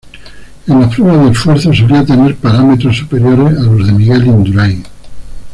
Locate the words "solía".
1.71-2.03